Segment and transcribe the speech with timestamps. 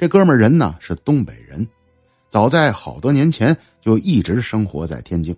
[0.00, 1.68] 这哥们人呢是东北人，
[2.30, 5.36] 早在好多年前就一直生活在天津，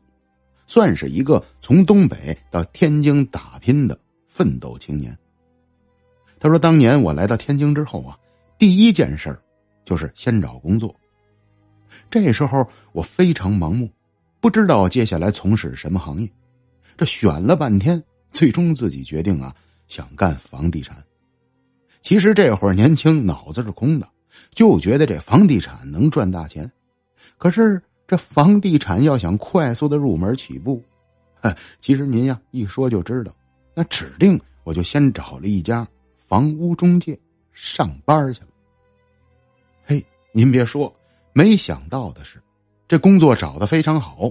[0.69, 3.99] 算是一个从东北到天津打拼的
[4.29, 5.19] 奋斗青年。
[6.39, 8.17] 他说：“当年我来到天津之后啊，
[8.57, 9.37] 第一件事
[9.85, 10.95] 就是先找工作。
[12.09, 13.91] 这时候我非常盲目，
[14.39, 16.33] 不知道接下来从事什么行业。
[16.97, 18.01] 这选了半天，
[18.31, 19.53] 最终自己决定啊，
[19.89, 21.05] 想干房地产。
[22.01, 24.09] 其实这会儿年轻，脑子是空的，
[24.51, 26.71] 就觉得这房地产能赚大钱。
[27.39, 30.83] 可是这房地产要想快速的入门起步，
[31.81, 33.35] 其实您呀一说就知道，
[33.75, 35.87] 那指定我就先找了一家
[36.19, 37.19] 房屋中介
[37.53, 38.49] 上班去了。
[39.85, 40.95] 嘿，您别说，
[41.33, 42.41] 没想到的是，
[42.87, 44.31] 这工作找的非常好。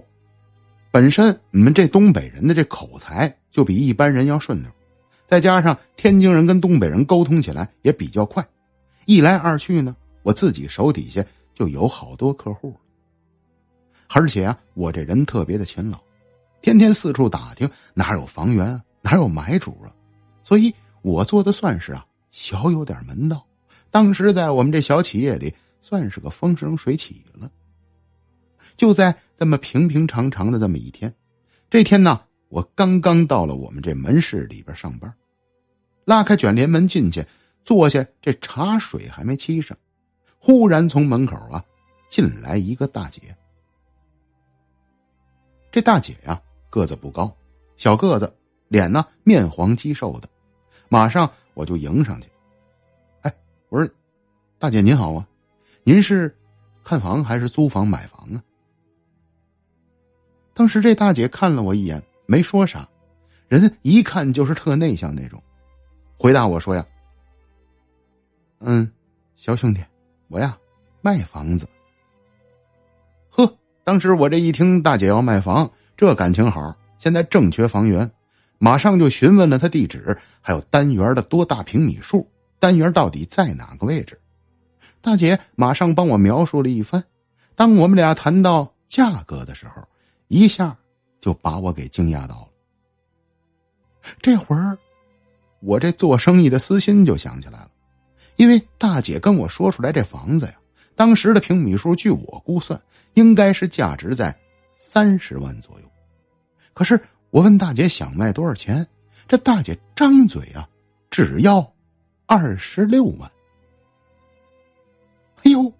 [0.89, 4.71] 本身你们这东北人的这口才就比一般人要顺溜，
[5.25, 8.45] 再加上天津人跟东北人沟通起来也比较快，
[9.05, 12.75] 一来二去呢，我自己手底下就有好多客户。
[14.13, 15.97] 而且啊，我这人特别的勤劳，
[16.61, 19.87] 天天四处打听哪有房源啊，哪有买主啊，
[20.43, 23.45] 所以我做的算是啊小有点门道。
[23.89, 27.49] 当时在我们这小企业里，算是个风生水起了。
[28.77, 31.13] 就在这么平平常常的这么一天，
[31.69, 35.13] 这天呢，我刚刚到了我们这门市里边上班，
[36.05, 37.25] 拉开卷帘门进去，
[37.63, 39.77] 坐下，这茶水还没沏上，
[40.43, 41.63] 忽然从门口啊
[42.09, 43.35] 进来一个大姐。
[45.71, 47.31] 这大姐呀，个子不高，
[47.77, 48.35] 小个子，
[48.67, 50.27] 脸呢面黄肌瘦的，
[50.89, 52.27] 马上我就迎上去，
[53.21, 53.33] 哎，
[53.69, 53.89] 我说，
[54.57, 55.27] 大姐您好啊，
[55.83, 56.35] 您是
[56.83, 58.43] 看房还是租房买房啊？
[60.55, 62.89] 当时这大姐看了我一眼，没说啥，
[63.47, 65.41] 人一看就是特内向那种，
[66.17, 66.85] 回答我说呀
[68.59, 68.91] ：“嗯，
[69.37, 69.81] 小兄弟，
[70.31, 70.57] 我呀
[71.01, 71.67] 卖房子。”
[73.29, 78.09] 呵，当时我这一听大姐要卖房，这感情好，现在正缺房源，
[78.57, 82.27] 马上就询问了她地址，还有单元的多大平米数，
[82.59, 84.19] 单元到底在哪个位置。
[85.01, 87.03] 大姐马上帮我描述了一番。
[87.55, 89.83] 当我们俩谈到价格的时候。
[90.33, 90.77] 一下
[91.19, 92.47] 就把我给惊讶到了。
[94.21, 94.77] 这会儿，
[95.59, 97.69] 我这做生意的私心就想起来了，
[98.41, 100.55] 因为大姐跟我说出来这房子呀，
[100.95, 102.81] 当时的平米数，据我估算，
[103.13, 104.35] 应该是价值在
[104.75, 105.85] 三十万左右。
[106.73, 108.87] 可是我问大姐想卖多少钱，
[109.27, 110.67] 这大姐张嘴啊，
[111.11, 111.71] 只要
[112.25, 113.31] 二十六万。
[115.43, 115.71] 哎呦，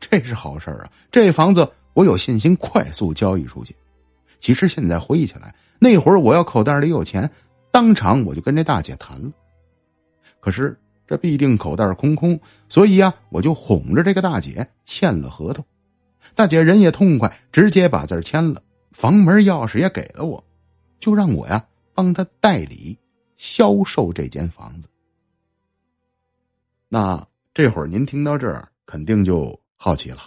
[0.00, 0.90] 这是好事啊！
[1.12, 3.76] 这房子我有信心快速交易出去。
[4.40, 7.30] 其实现在回忆起来，那会儿我要口袋里有钱，
[7.70, 9.30] 当场我就跟这大姐谈了。
[10.40, 15.64] 可是这必定口袋空空，所以呀，我就哄着这个大姐签了合同。
[16.34, 20.44] 大姐人也痛快，直接把字签了，房门钥匙也给了我，
[20.98, 21.64] 就让我呀
[21.94, 22.98] 帮她代理
[23.36, 24.88] 销售这间房子。
[26.88, 30.22] 那这会儿您听到这儿，肯定就好奇了，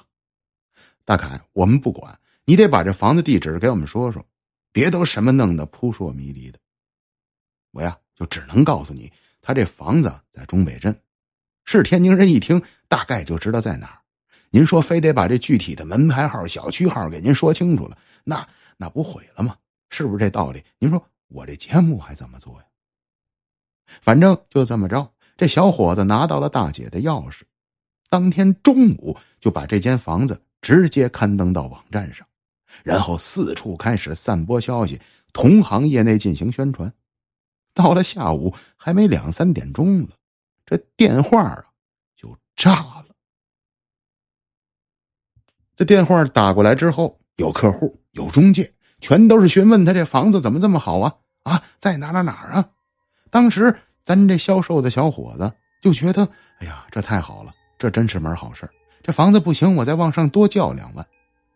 [1.04, 2.18] 大凯，我们不管。
[2.46, 4.26] 你得把这房子地址给我们说说，
[4.72, 6.58] 别都什么弄的扑朔迷离的。
[7.72, 9.12] 我呀，就只能告诉你，
[9.50, 10.96] 他这房子在中北镇，
[11.66, 13.98] 是天津人一听大概就知道在哪儿。
[14.52, 19.58] 您说非得把这具体的门牌号、小区号给您说清楚了，那那不毁了吗？
[19.90, 20.64] 是不是这道理？
[20.78, 22.66] 您说我这节目还怎么做呀？
[23.88, 27.42] 反正就这么着，这小伙子拿到了大姐的钥匙，
[28.08, 32.24] 当天中午就把这间房子直接刊登到网站上。
[32.84, 35.02] 然后四处开始散播消息，
[35.34, 36.94] 同行业内进行宣传。
[37.80, 40.10] 到了下午还没两三点钟了，
[40.66, 41.64] 这电话啊
[42.18, 43.06] 就炸了。
[45.78, 48.70] 这电话打过来之后，有客户，有中介，
[49.00, 52.70] 全都是询问他这房子怎么这么好啊啊，在哪哪哪啊？
[53.30, 55.50] 当时咱这销售的小伙子
[55.82, 56.28] 就觉得，
[56.58, 58.70] 哎呀，这太好了，这真是门好事
[59.02, 61.08] 这房子不行，我再往上多叫两万。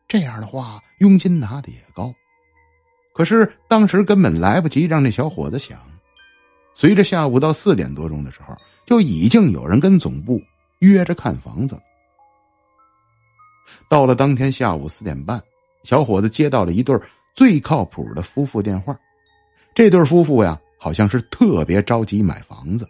[0.07, 2.13] 这样的话，佣金拿的也高，
[3.13, 5.77] 可是当时根本来不及让这小伙子想。
[6.73, 8.55] 随着下午到四点多钟的时候，
[8.85, 10.41] 就已经有人跟总部
[10.79, 11.79] 约着看房子。
[13.89, 15.41] 到了当天下午四点半，
[15.83, 16.97] 小伙子接到了一对
[17.35, 18.97] 最靠谱的夫妇电话。
[19.73, 22.89] 这对夫妇呀，好像是特别着急买房子，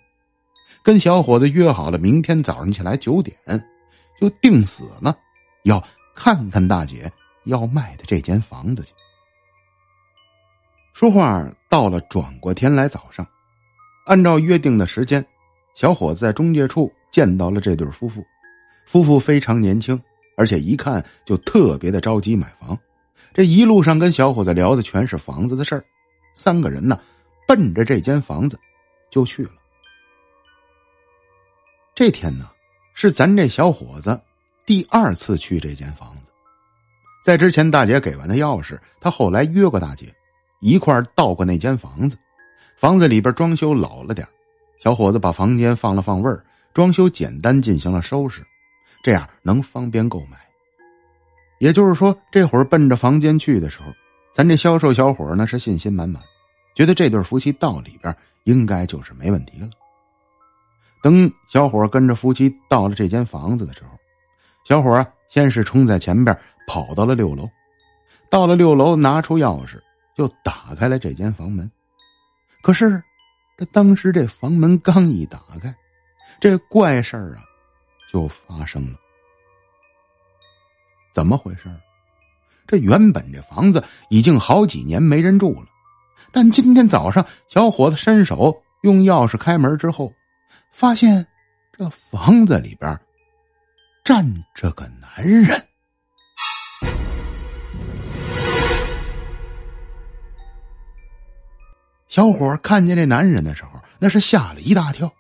[0.84, 3.36] 跟小伙子约好了明天早上起来九点，
[4.20, 5.18] 就定死了
[5.64, 5.84] 要。
[6.16, 7.12] 看看大姐
[7.46, 8.94] 要卖的这间房子去。
[10.94, 13.28] 说话到了转过天来早上，
[14.06, 15.26] 按照约定的时间，
[15.76, 18.24] 小伙子在中介处见到了这对夫妇。
[18.86, 20.00] 夫妇非常年轻，
[20.36, 22.78] 而且一看就特别的着急买房。
[23.34, 25.84] 这一路上跟小伙子聊的全是房子的事儿，
[26.36, 27.00] 三个人呢
[27.48, 28.60] 奔着这间房子
[29.10, 29.52] 就去了。
[31.96, 32.50] 这天呢
[32.94, 34.20] 是咱这小伙子
[34.66, 36.32] 第二次去这间房子，
[37.24, 40.14] 在之前大姐给完他钥匙，他后来约过大姐
[40.60, 42.18] 一块到过那间房子。
[42.84, 44.28] 房子里边装修老了点
[44.78, 46.44] 小伙子把房间放了放味儿，
[46.74, 48.44] 装修简单进行了收拾，
[49.02, 50.38] 这样能方便购买。
[51.60, 53.86] 也就是说，这会儿奔着房间去的时候，
[54.34, 56.22] 咱这销售小伙呢是信心满满，
[56.76, 58.14] 觉得这对夫妻到里边
[58.44, 59.70] 应该就是没问题了。
[61.02, 63.92] 等小伙跟着夫妻到了这间房子的时候，
[64.66, 66.38] 小伙啊先是冲在前边
[66.68, 67.50] 跑到了六楼，
[68.30, 69.80] 到了六楼拿出钥匙
[70.18, 71.72] 就打开了这间房门。
[72.64, 73.04] 可是，
[73.58, 75.76] 这当时这房门刚一打开，
[76.40, 77.44] 这怪事儿啊
[78.10, 78.98] 就发生了。
[81.14, 81.70] 怎么回事？
[82.66, 85.68] 这原本这房子已经好几年没人住了，
[86.32, 90.14] 但今天早上小伙子伸手用钥匙开门之后，
[90.72, 91.28] 发现
[91.78, 92.98] 这房子里边
[94.06, 94.26] 站
[94.56, 95.68] 着个男人。
[102.14, 105.12] 小伙看见这男人的时候，那是吓了一大跳。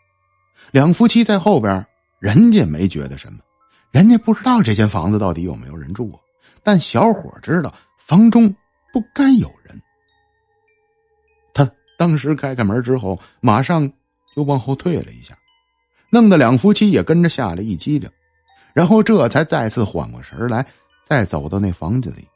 [0.69, 1.83] 两夫妻在后边，
[2.19, 3.39] 人家没觉得什么。
[3.89, 6.19] 人家不知道这间房子到底有没有人住啊，
[6.61, 8.47] 但小伙知道房中
[8.93, 9.81] 不该有人。
[11.51, 11.67] 他
[11.97, 13.91] 当时开开门之后，马上
[14.35, 15.35] 就往后退了一下，
[16.11, 18.07] 弄得两夫妻也跟着吓了一激灵，
[18.71, 20.63] 然后这才再次缓过神来，
[21.03, 22.27] 再走到那房子里，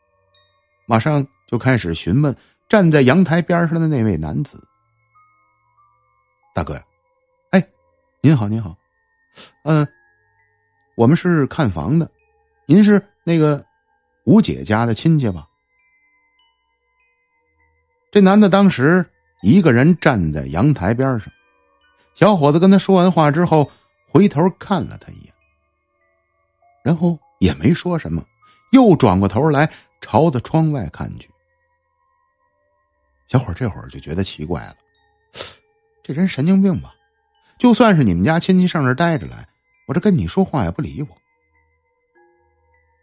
[0.87, 2.35] 马上就开始询问
[2.69, 4.61] 站在阳台边上的那位男子
[6.53, 6.83] ：“大哥呀，
[7.51, 7.67] 哎，
[8.21, 8.75] 您好，您好，
[9.63, 9.87] 嗯。”
[10.97, 12.09] 我们是看房的，
[12.65, 13.63] 您是那个
[14.23, 15.47] 吴姐家的亲戚吧？
[18.09, 19.05] 这男的当时
[19.43, 21.31] 一个人站在阳台边上，
[22.15, 23.69] 小伙子跟他说完话之后，
[24.07, 25.31] 回头看了他一眼，
[26.81, 28.25] 然后也没说什么，
[28.71, 29.71] 又转过头来
[30.01, 31.29] 朝着窗外看去。
[33.27, 34.75] 小伙这会儿就觉得奇怪了，
[36.01, 36.93] 这人神经病吧？
[37.57, 39.47] 就算是你们家亲戚上这待着来。
[39.87, 41.07] 我这跟你说话也不理我，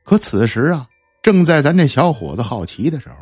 [0.03, 0.87] 可此时啊，
[1.23, 3.17] 正在咱这小伙子好奇的时候，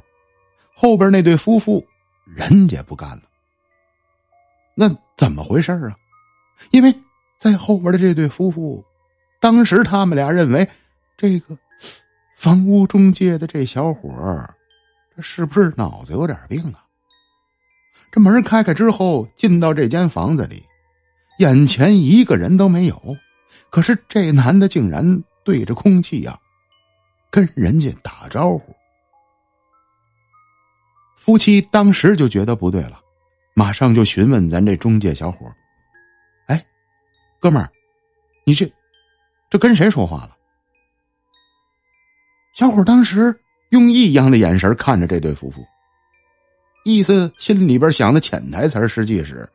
[0.74, 1.86] 后边那对夫妇
[2.24, 3.22] 人家不干了。
[4.74, 5.96] 那怎么回事啊？
[6.70, 6.92] 因为
[7.38, 8.84] 在后边的这对夫妇，
[9.38, 10.68] 当时他们俩认为，
[11.16, 11.56] 这个
[12.36, 14.52] 房屋中介的这小伙儿，
[15.14, 16.81] 这是不是脑子有点病啊？
[18.12, 20.62] 这门开开之后，进到这间房子里，
[21.38, 23.16] 眼前一个人都没有。
[23.70, 26.38] 可是这男的竟然对着空气呀，
[27.30, 28.76] 跟人家打招呼。
[31.16, 33.00] 夫妻当时就觉得不对了，
[33.54, 35.50] 马上就询问咱这中介小伙
[36.48, 36.66] 哎，
[37.40, 37.70] 哥们儿，
[38.44, 38.70] 你这
[39.48, 40.36] 这跟谁说话了？”
[42.54, 43.34] 小伙当时
[43.70, 45.64] 用异样的眼神看着这对夫妇，
[46.84, 49.48] 意思心里边想的潜台词实际是：“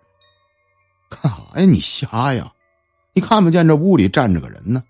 [1.10, 1.66] 干啥呀？
[1.66, 2.52] 你瞎呀？”
[3.14, 4.84] 你看不见这屋里站着个人呢，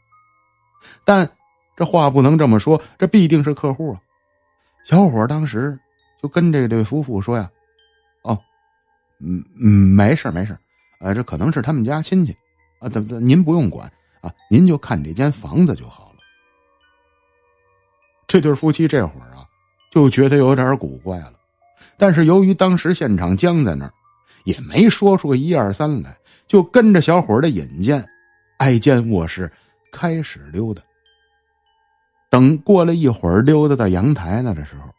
[1.05, 1.29] 但
[1.77, 4.01] 这话不能这么说，这必定是客户啊。
[4.83, 5.79] 小伙当时
[6.21, 7.49] 就跟这对夫妇说呀
[8.23, 8.37] ：“哦，
[9.19, 10.57] 嗯嗯，没事没事，
[10.99, 12.35] 呃，这可能是他们家亲戚
[12.79, 16.19] 啊，怎怎您不用管啊，您就看这间房子就好了。”
[18.27, 19.47] 这对夫妻这会儿啊
[19.89, 21.36] 就觉得有点古怪了，
[21.97, 23.93] 但是由于当时现场僵在那儿，
[24.43, 26.15] 也没说出个一二三来，
[26.47, 28.07] 就跟着小伙的引荐。
[28.57, 29.51] 挨间卧室
[29.91, 30.81] 开始溜达。
[32.29, 34.89] 等过了一会儿，溜达到阳台那的时候，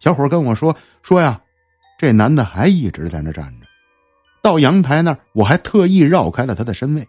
[0.00, 1.40] 小伙跟我说：“说呀，
[1.96, 3.66] 这男的还一直在那站着。
[4.42, 7.08] 到阳台那儿，我还特意绕开了他的身位，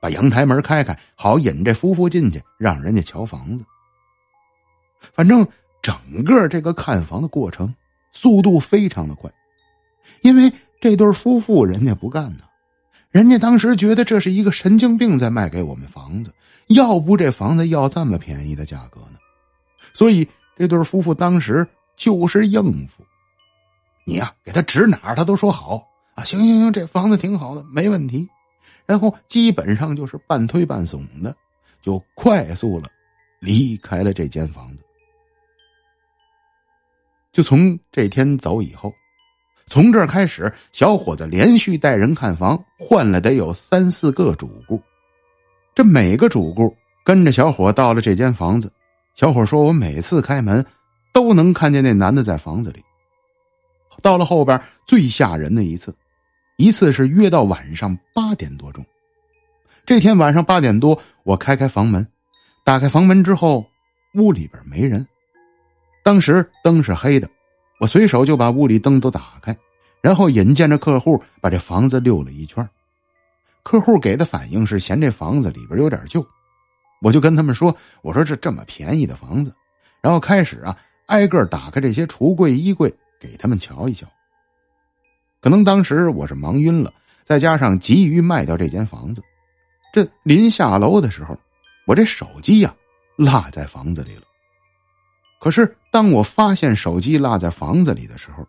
[0.00, 3.64] 把阳台门开开，好引这夫妇进去，让人家瞧房子。
[5.12, 5.46] 反正
[5.82, 5.94] 整
[6.24, 7.74] 个这个看房的过程
[8.14, 9.30] 速度非常的快，
[10.22, 12.44] 因为这对夫妇人家不干呢。”
[13.12, 16.34] 人家当时觉得这是一个神经病在卖给我们房子，
[16.68, 19.18] 要不这房子要这么便宜的价格呢？
[19.92, 21.64] 所以这对夫妇当时
[21.96, 23.04] 就是应付，
[24.04, 28.28] 你呀给他指哪儿他都说好啊，行行行，这房子挺好的，没问题。
[28.84, 31.34] 然后基本上就是半推半怂的，
[31.80, 32.88] 就快速了
[33.38, 34.83] 离开了这间房子。
[37.34, 38.90] 就从这天走以后。
[39.66, 44.80] 从这儿开始，小伙子连续带人看房，换了得有三四个主顾。
[45.74, 46.72] 这每个主顾
[47.04, 48.70] 跟着小伙到了这间房子。
[49.16, 50.64] 小伙说：“我每次开门，
[51.12, 52.82] 都能看见那男的在房子里。”
[54.02, 55.94] 到了后边最吓人的一次，
[56.56, 58.84] 一次是约到晚上八点多钟。
[59.86, 62.06] 这天晚上八点多，我开开房门，
[62.64, 63.64] 打开房门之后，
[64.14, 65.06] 屋里边没人。
[66.04, 67.26] 当时灯是黑的，
[67.80, 69.56] 我随手就把屋里灯都打开，
[70.02, 72.68] 然后引荐着客户把这房子溜了一圈。
[73.62, 76.22] 客户给的反应是嫌这房子里边有点旧，
[77.00, 79.50] 我就跟他们说：“我说这这么便宜的房子。”
[80.02, 84.06] 然后开始啊，挨个打开这些橱柜、衣柜，给他们瞧一瞧。
[85.40, 86.92] 可能当时我是忙晕了，
[87.24, 89.22] 再加上急于卖掉这间房子，
[89.90, 91.34] 这临下楼的时候，
[91.86, 92.74] 我这手机呀
[93.16, 94.24] 落在房子里了。
[95.40, 98.44] 可是当我发现手机落在房子里的时候，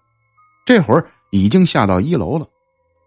[0.66, 2.48] 这会儿已经下到一楼了。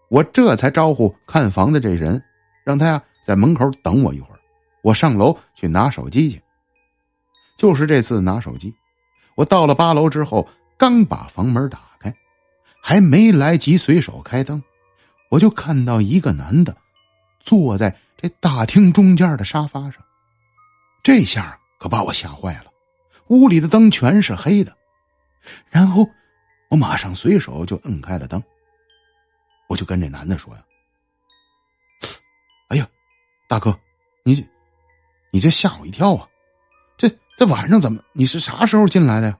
[0.08, 2.22] 我这才招呼看房的这人，
[2.64, 4.38] 让他呀在门口等我一会儿，
[4.84, 6.40] 我上楼去拿手机去。
[7.56, 8.72] 就是这次拿手机，
[9.34, 12.14] 我到了八楼之后，刚把房门打开，
[12.80, 14.62] 还没来及随手开灯，
[15.30, 16.76] 我就看到一个男的
[17.40, 19.94] 坐在这大厅中间的沙发上，
[21.02, 22.66] 这下可把我吓坏了。
[23.28, 24.76] 屋里的灯全是黑的，
[25.70, 26.08] 然后
[26.70, 28.42] 我马上随手就摁开了灯。
[29.68, 30.62] 我就跟这男的说呀
[32.68, 32.88] ：“哎呀，
[33.48, 33.78] 大哥，
[34.24, 34.46] 你，
[35.30, 36.26] 你这吓我一跳啊！
[36.96, 38.02] 这这晚上怎么？
[38.14, 39.38] 你是啥时候进来的呀？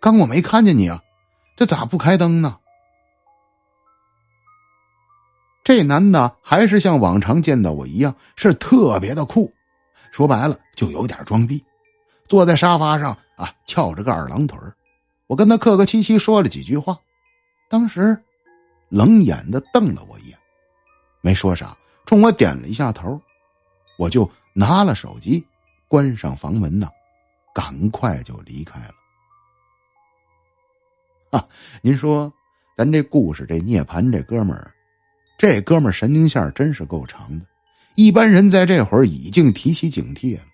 [0.00, 1.00] 刚我没看见你啊，
[1.56, 2.58] 这咋不开灯呢？”
[5.62, 9.54] 这男的还是像往常见到我一样，是特别的酷。
[10.10, 11.64] 说白了，就有点装逼，
[12.32, 14.58] 坐在沙发上啊，翘着个二郎腿
[15.26, 16.98] 我跟他客客气气说了几句话，
[17.68, 18.18] 当时。
[18.88, 20.38] 冷眼的瞪了我一眼，
[21.20, 23.20] 没说啥，冲我点了一下头，
[23.98, 25.42] 我就拿了手机，
[25.88, 26.88] 关上房门呐，
[27.54, 28.94] 赶快就离开了。
[31.30, 31.48] 啊，
[31.82, 32.32] 您说，
[32.76, 34.72] 咱这故事这涅槃这哥们儿，
[35.38, 37.46] 这哥们儿神经线真是够长的。
[37.94, 40.44] 一般人在这会儿已经提起警惕了，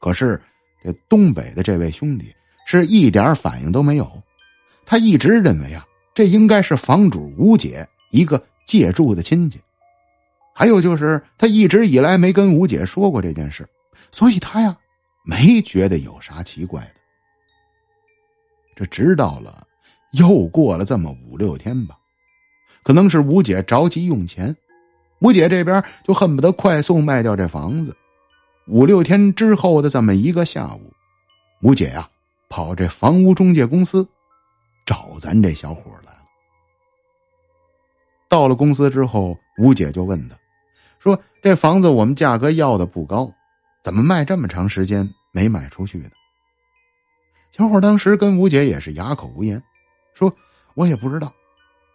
[0.00, 0.40] 可是
[0.84, 2.26] 这东北的这位兄弟
[2.66, 4.22] 是一点反应都没有，
[4.84, 5.84] 他一直认为啊。
[6.14, 9.60] 这应该是房主吴姐一个借住的亲戚，
[10.54, 13.68] 还有就是他一直以来没跟吴姐说过这件事，
[14.12, 14.78] 所以他呀
[15.24, 16.94] 没觉得有啥奇怪的。
[18.76, 19.66] 这直到了
[20.12, 21.98] 又过了这么五六天吧，
[22.84, 24.54] 可能是吴姐着急用钱，
[25.18, 27.96] 吴姐这边就恨不得快速卖掉这房子。
[28.66, 30.92] 五六天之后的这么一个下午，
[31.60, 32.08] 吴姐呀
[32.48, 34.06] 跑这房屋中介公司。
[34.86, 36.18] 找咱这小伙来了。
[38.28, 40.36] 到了公司之后，吴姐就问他，
[40.98, 43.32] 说：“这房子我们价格要的不高，
[43.82, 46.10] 怎么卖这么长时间没卖出去呢？”
[47.50, 49.62] 小伙当时跟吴姐也是哑口无言，
[50.12, 50.30] 说
[50.76, 51.32] ：“我也不知道，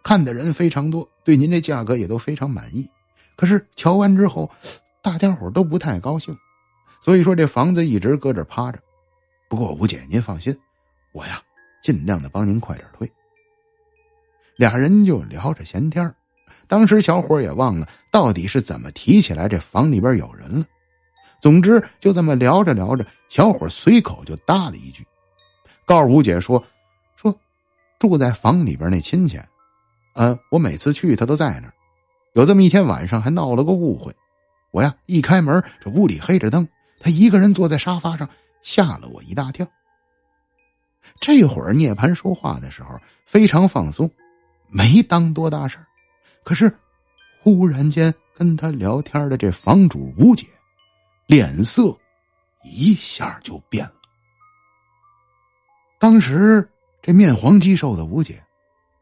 [0.02, 2.90] 看的人非常多，对您这价格也都非常满意，
[3.36, 4.50] 可是瞧完之后，
[5.00, 6.36] 大家伙都不太高兴，
[7.00, 8.78] 所以说这房子一直搁这趴着。
[9.48, 10.56] 不过吴姐您放心，
[11.12, 11.42] 我呀。”
[11.82, 13.10] 尽量的帮您快点退。
[14.56, 16.14] 俩人就聊着闲天
[16.68, 20.66] 当时小伙也忘了到底是怎么提起来这房里边有人了。
[21.40, 25.02] 总之就这么聊着聊着，小伙随口就搭了一句，
[25.86, 26.62] 告诉吴姐说
[27.16, 27.34] ：“说
[27.98, 29.40] 住在房里边那亲戚，
[30.14, 31.72] 呃，我每次去他都在那儿。
[32.34, 34.14] 有这么一天晚上还闹了个误会，
[34.70, 36.68] 我呀一开门，这屋里黑着灯，
[37.00, 38.28] 他一个人坐在沙发上，
[38.62, 39.66] 吓了我一大跳。”
[41.18, 44.08] 这会儿涅槃说话的时候非常放松，
[44.68, 45.78] 没当多大事
[46.44, 46.72] 可是，
[47.40, 50.46] 忽然间跟他聊天的这房主吴姐，
[51.26, 51.96] 脸色
[52.62, 53.94] 一下就变了。
[55.98, 56.66] 当时
[57.02, 58.42] 这面黄肌瘦的吴姐，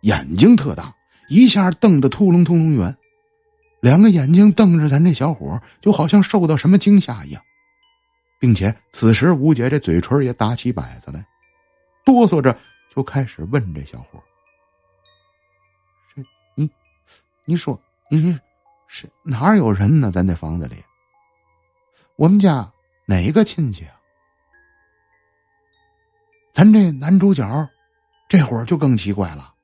[0.02, 0.92] 眼睛特大，
[1.28, 2.96] 一下瞪得突隆突隆圆，
[3.80, 7.42] 两个眼睛瞪着咱这小伙，就好像受到什么惊吓一样，
[8.38, 11.26] 并且此时吴姐这嘴唇也打起摆子来。
[12.04, 12.56] 哆嗦着
[12.88, 14.22] 就开始问这小伙
[16.14, 16.70] ：“是你，
[17.44, 17.78] 你说
[18.08, 18.40] 你是
[18.86, 20.10] 是哪有人呢？
[20.10, 20.76] 咱这房子里，
[22.16, 22.70] 我们家
[23.06, 23.94] 哪个亲戚啊？”
[26.54, 27.68] 咱这男主角
[28.28, 29.54] 这会儿就更奇怪了，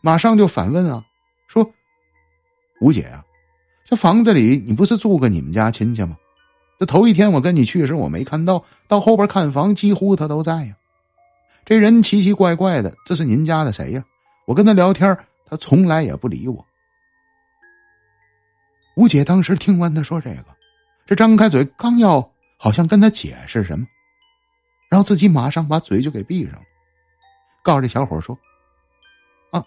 [0.00, 1.04] 马上就反问啊，
[1.48, 1.68] 说
[2.80, 3.24] ：“吴姐啊，
[3.84, 6.16] 这房子里你不是住个你们家亲戚吗？
[6.80, 10.74] 这头一天我跟你去时我没看到，到后边看房几乎他都在呀。”
[11.66, 14.02] 这人奇奇怪怪的，这是您家的谁呀？
[14.46, 15.14] 我跟他聊天，
[15.46, 16.66] 他从来也不理我。
[18.96, 20.46] 吴姐当时听完他说这个，
[21.04, 23.86] 这张开嘴刚要好像跟他解释什么，
[24.90, 26.62] 然后自己马上把嘴就给闭上了，
[27.62, 28.36] 告诉这小伙说
[29.52, 29.62] ：“啊，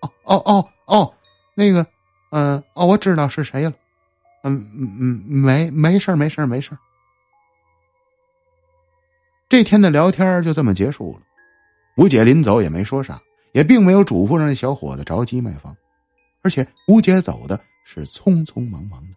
[0.00, 1.14] 哦哦哦哦，
[1.54, 1.86] 那个，
[2.30, 3.72] 嗯，哦，我知道是谁了，
[4.42, 6.70] 嗯嗯嗯，没没事没事没事
[9.48, 11.22] 这天的聊天就这么结束了。
[11.96, 13.20] 吴姐临走也没说啥，
[13.52, 15.76] 也并没有嘱咐让这小伙子着急卖房，
[16.42, 19.16] 而且吴姐走的是匆匆忙忙的。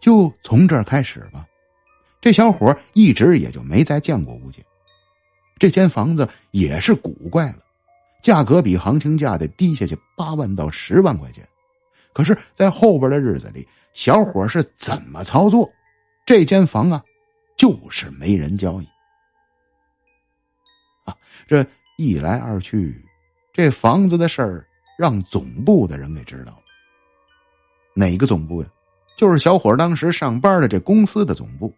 [0.00, 1.44] 就从这儿开始吧，
[2.20, 4.64] 这小伙一直也就没再见过吴姐。
[5.58, 7.58] 这间房子也是古怪了，
[8.22, 11.46] 价格比行情价得低下去八万到十万块钱。
[12.12, 13.66] 可是，在后边的日子里，
[13.98, 15.68] 小伙是怎么操作，
[16.24, 17.02] 这间房啊，
[17.56, 18.86] 就是没人交易。
[21.04, 21.16] 啊，
[21.48, 23.04] 这一来二去，
[23.52, 24.64] 这房子的事儿
[24.96, 26.62] 让总部的人给知道了。
[27.92, 28.68] 哪个总部呀？
[29.16, 31.74] 就是小伙当时上班的这公司的总部，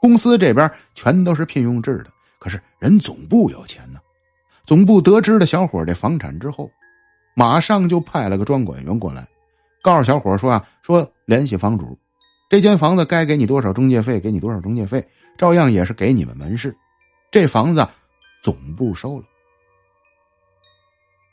[0.00, 3.98] 公司这边全都是聘用制的，可是人总部有钱呢。
[4.64, 6.70] 总部得知了小伙这房产之后，
[7.34, 9.26] 马上就派了个专管员过来，
[9.82, 11.98] 告诉小伙说啊，说联系房主，
[12.48, 15.04] 这间房子该给你多少中介费，给你多少中介费，
[15.36, 16.74] 照样也是给你们门市。
[17.32, 17.86] 这房子
[18.42, 19.24] 总部收了。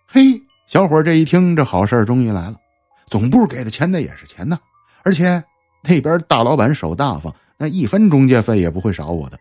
[0.07, 2.57] 嘿，小伙这一听，这好事终于来了，
[3.05, 4.59] 总部给的钱那也是钱呐。
[5.03, 5.41] 而且
[5.83, 9.39] 那边大老板手大方，那一分中介费也不会少我的。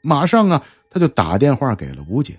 [0.00, 2.38] 马上啊，他就打电话给了吴姐，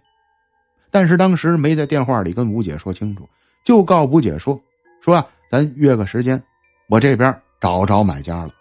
[0.90, 3.28] 但是当时没在电话里跟吴姐说清楚，
[3.66, 4.58] 就告吴姐说
[5.04, 6.42] ：“说啊，咱约个时间，
[6.88, 8.52] 我这边找着买家了。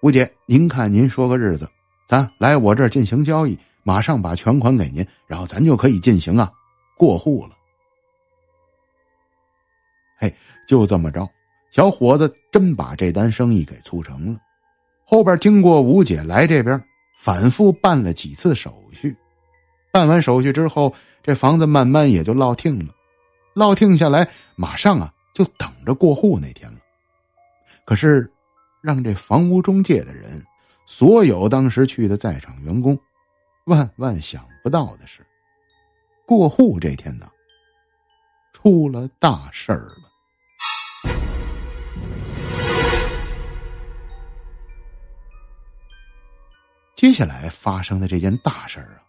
[0.00, 1.68] 吴姐，您看您说个日子，
[2.08, 6.50] 咱来我这儿进行交易，马上把全款给您，然后咱就可以进行啊
[6.96, 7.56] 过户了。”
[10.18, 10.34] 嘿，
[10.66, 11.28] 就这么着。
[11.70, 14.38] 小伙子真把这单生意给促成了，
[15.04, 16.82] 后边经过吴姐来这边
[17.18, 19.16] 反复办了几次手续，
[19.90, 22.94] 办完手续之后，这房子慢慢也就落定了，
[23.54, 26.78] 落定下来，马上啊就等着过户那天了。
[27.84, 28.31] 可是，
[28.82, 30.44] 让这房屋中介的人，
[30.86, 32.98] 所有当时去的在场员工，
[33.66, 35.24] 万万想不到的是，
[36.26, 37.30] 过户这天呢，
[38.52, 41.12] 出了大事儿了。
[46.96, 49.02] 接下来发生的这件大事儿啊，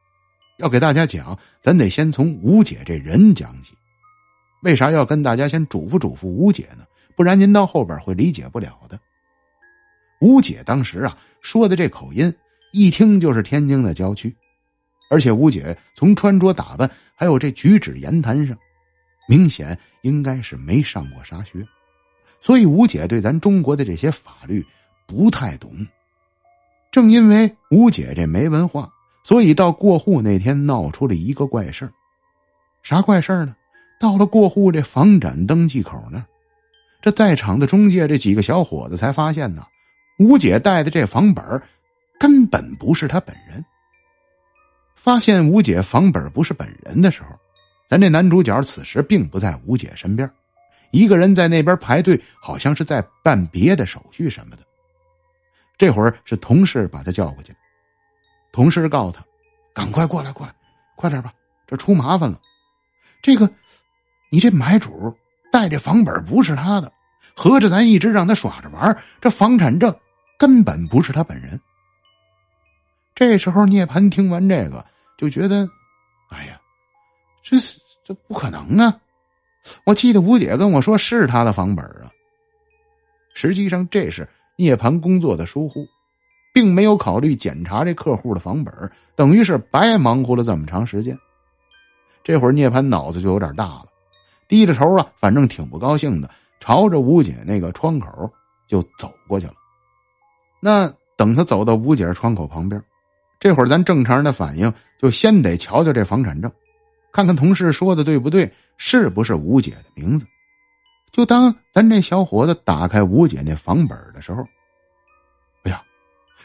[0.58, 3.74] 要给大家讲，咱得先从吴姐这人讲起。
[4.62, 6.86] 为啥要跟大家先嘱咐嘱咐吴姐呢？
[7.16, 9.00] 不然您到后边会理解不了的。
[10.24, 12.34] 吴姐当时啊说的这口音，
[12.72, 14.34] 一听就是天津的郊区，
[15.10, 18.58] 而且吴姐从穿着打扮还有这举止言谈上，
[19.28, 21.68] 明显应该是没上过啥学，
[22.40, 24.66] 所以吴姐对咱中国的这些法律
[25.06, 25.70] 不太懂。
[26.90, 28.90] 正因为吴姐这没文化，
[29.26, 31.92] 所以到过户那天闹出了一个怪事
[32.82, 33.54] 啥怪事呢？
[34.00, 36.26] 到了过户这房产登记口那儿，
[37.02, 39.66] 这在场的中介这几个小伙子才发现呢，
[40.18, 41.62] 吴姐带的这房本
[42.20, 43.64] 根本不是她本人。
[44.96, 47.30] 发现吴姐房本不是本人的时候，
[47.88, 50.30] 咱这男主角此时并不在吴姐身边，
[50.92, 54.64] 一个人在那边排队，好像是在办别的手续什么的。
[55.78, 57.60] 这会儿是同事把他叫过去的，
[58.54, 59.26] 同事告诉他
[59.74, 60.54] ：“赶快过来，过来，
[60.96, 61.32] 快点吧，
[61.68, 62.40] 这出麻烦了。
[63.22, 63.50] 这个，
[64.30, 65.14] 你这买主
[65.52, 66.90] 带这房本不是他的，
[67.36, 69.94] 合着咱一直让他耍着玩，这房产证
[70.44, 71.58] 根本不是他本人。”
[73.16, 74.86] 这时候涅槃听完这个，
[75.18, 75.66] 就觉得
[76.32, 76.60] ：“哎呀，
[77.42, 77.56] 这
[78.04, 79.00] 这不可能啊！
[79.86, 82.12] 我记得吴姐跟我说是他的房本啊，
[83.34, 85.84] 实际上这是。”涅槃工作的疏忽，
[86.54, 91.18] 并没有考虑检查这客户的房本，等于是白忙活了这么长时间。
[92.24, 93.88] 这会儿涅槃脑子就有点大了，
[94.48, 96.30] 低着头啊，反正挺不高兴的，
[96.60, 98.32] 朝着吴姐那个窗口
[98.68, 99.56] 就走过去了。
[100.66, 102.82] 那等他走到吴姐窗口旁边，
[103.38, 106.50] 这会儿咱正常人的反应就先得瞧瞧这房产证，
[107.12, 110.26] 看看同事说的对不对，是不是吴姐的名字。
[111.12, 114.42] 就当咱这小伙子打开吴姐那房本的时候，
[115.64, 115.84] 哎呀，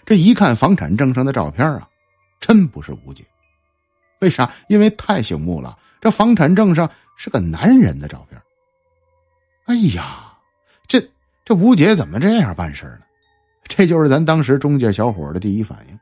[0.05, 1.89] 这一看房产证上的照片啊，
[2.41, 3.25] 真不是吴姐。
[4.19, 4.51] 为啥？
[4.67, 8.43] 因为太醒目了，这房产证上是个男人的照片。
[9.67, 10.37] 哎呀，
[10.89, 11.01] 这
[11.45, 13.03] 这吴姐怎么这样办事呢？
[13.69, 15.99] 这就是咱当时中介小伙的第一反应。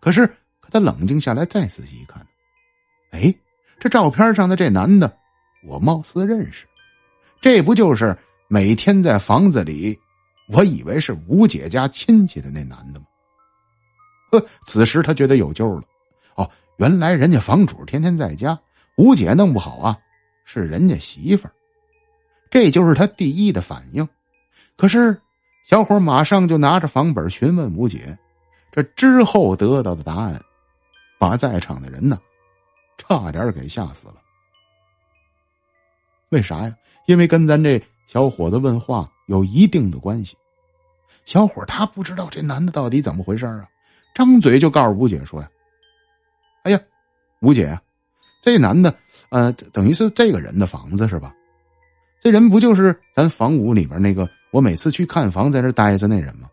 [0.00, 0.26] 可是，
[0.60, 2.26] 可他冷静下来再仔细一看，
[3.10, 3.34] 哎，
[3.78, 5.14] 这照片上的这男的，
[5.64, 6.66] 我貌似认识。
[7.40, 8.16] 这不就是
[8.48, 9.98] 每天在房子里，
[10.48, 13.06] 我以为是吴姐家亲戚的那男的吗？
[14.30, 15.82] 呵，此时他觉得有救了。
[16.34, 18.58] 哦，原来人家房主天天在家，
[18.96, 19.98] 吴姐弄不好啊，
[20.44, 21.52] 是人家媳妇儿。
[22.50, 24.08] 这就是他第一的反应。
[24.76, 25.21] 可是，
[25.64, 28.18] 小伙马上就拿着房本询问吴姐。
[28.70, 30.42] 这之后得到的答案，
[31.18, 32.18] 把在场的人呢，
[32.96, 34.14] 差点给吓死了。
[36.30, 36.74] 为啥呀？
[37.06, 40.36] 因为跟咱这小伙子问话有一定的关系。
[41.24, 43.68] 小伙他不知道这男的到底怎么回事啊，
[44.14, 45.50] 张嘴就告诉吴姐说呀
[46.64, 46.80] ：“哎呀，
[47.40, 47.78] 吴姐，
[48.40, 48.94] 这男的，
[49.28, 51.34] 呃，等于是这个人的房子是吧？
[52.20, 56.48] 这人不就是咱房屋里边那个我每次去看房在这待着那人吗？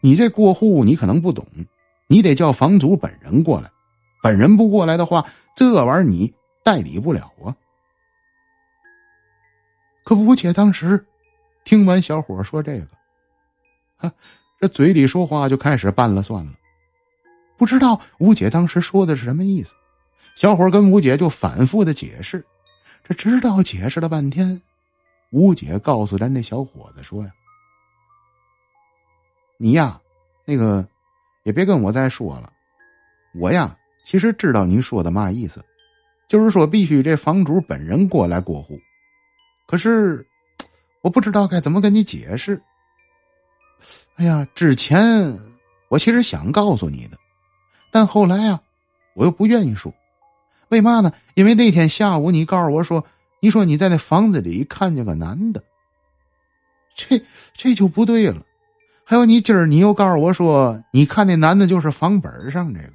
[0.00, 1.44] 你这过户你可能不懂，
[2.06, 3.68] 你得叫房主本人过来，
[4.22, 7.54] 本人不过来的话，这玩意儿你代理不了啊。”
[10.04, 11.04] 可吴姐当时
[11.64, 12.88] 听完小伙说这个，
[13.96, 14.12] 哈，
[14.60, 16.52] 这嘴里说话就开始拌了算了，
[17.56, 19.74] 不知道吴姐当时说的是什么意思。
[20.36, 22.44] 小伙跟吴姐就反复的解释，
[23.02, 24.62] 这直到解释了半天，
[25.30, 27.30] 吴姐告诉咱这小伙子说呀
[29.58, 30.00] ：“你呀，
[30.44, 30.86] 那个
[31.42, 32.52] 也别跟我再说了，
[33.34, 35.64] 我呀其实知道您说的嘛意思，
[36.28, 38.78] 就是说必须这房主本人过来过户。”
[39.66, 40.24] 可是，
[41.02, 42.62] 我不知道该怎么跟你解释。
[44.14, 45.38] 哎呀，之前
[45.88, 47.18] 我其实想告诉你的，
[47.90, 48.62] 但后来啊，
[49.14, 49.92] 我又不愿意说。
[50.68, 51.12] 为嘛呢？
[51.34, 53.04] 因为那天下午你告诉我说，
[53.46, 55.62] 你说你在那房子里看见个男的，
[56.96, 57.22] 这
[57.54, 58.44] 这就不对了。
[59.04, 62.92] 还有你今儿你又告诉我说，你看那男的就是房本上这个，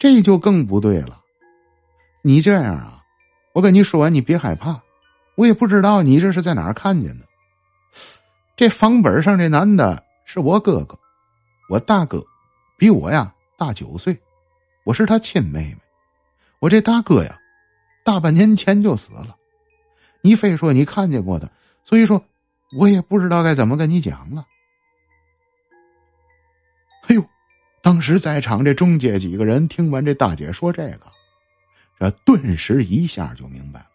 [0.00, 1.20] 这就更不对了。
[2.22, 3.00] 你这样啊，
[3.52, 4.82] 我跟你说完，你别害怕。
[5.36, 7.24] 我也不知道你这是在哪儿看见的。
[8.56, 10.98] 这房本上这男的是我哥哥，
[11.70, 12.20] 我大哥，
[12.76, 14.18] 比我呀大九岁，
[14.82, 15.78] 我是他亲妹妹。
[16.58, 17.38] 我这大哥呀，
[18.06, 19.36] 大半年前就死了。
[20.20, 21.50] 你非说你看见过他，
[21.82, 22.24] 所以说，
[22.78, 24.46] 我也不知道该怎么跟你讲了。
[27.08, 27.24] 哎呦，
[27.82, 31.12] 当时在场这中介几个人听完这大姐说这个，
[31.98, 33.86] 这顿时一下就明白了。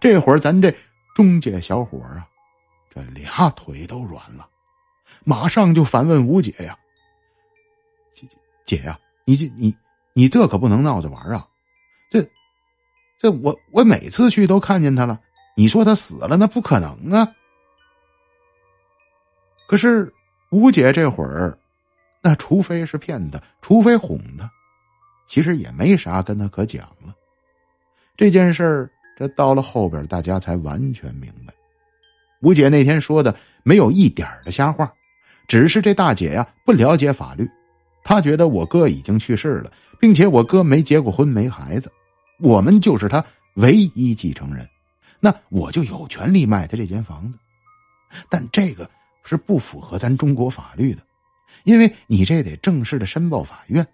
[0.00, 0.74] 这会儿，咱这
[1.14, 2.26] 中介小伙啊，
[2.92, 4.48] 这俩腿都软了，
[5.24, 6.76] 马上就反问吴姐呀
[8.16, 9.76] ：“姐姐姐呀，你这你
[10.12, 11.46] 你这可不能闹着玩啊！
[12.10, 12.28] 这
[13.22, 15.18] 这我我每次去都看见他了，
[15.56, 17.32] 你说他死了，那不可能啊！
[19.68, 20.12] 可是
[20.50, 21.56] 吴姐这会儿，
[22.20, 24.50] 那除非是骗他，除非哄他，
[25.28, 27.14] 其实也没啥跟他可讲了。
[28.16, 28.90] 这件事儿。
[29.14, 31.52] 这到了后边，大家才完全明白，
[32.40, 34.90] 吴姐那天说的没有一点的瞎话，
[35.46, 37.48] 只是这大姐呀不了解法律，
[38.02, 41.92] 她觉得我哥已经去世了，并且我哥没结过婚，没孩子，
[42.42, 43.24] 我们就是他
[43.54, 44.68] 唯一继承人，
[45.20, 47.38] 那我就有权利卖他这间房子，
[48.28, 48.90] 但这个
[49.22, 51.02] 是不符合咱中国法律的，
[51.62, 53.86] 因为你这得正式的申报法院，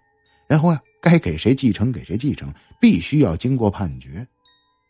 [0.47, 4.25] 然后呀，该给谁继承给谁继承，必须要经过判决。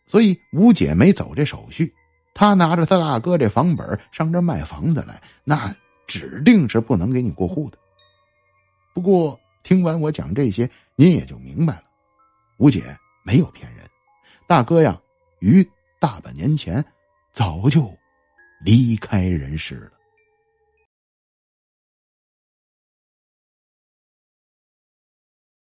[0.06, 1.92] 所以吴姐没走这手续，
[2.32, 5.74] 她拿着她大哥这房本上这卖房子来，那
[6.06, 7.76] 指定是不能给你过户的。
[8.94, 11.82] 不过听完我讲这些，您也就明白了，
[12.56, 12.82] 吴姐
[13.22, 13.84] 没有骗人，
[14.46, 15.00] 大哥呀，
[15.40, 16.84] 于大半年前
[17.32, 17.96] 早就
[18.64, 19.92] 离开人世了。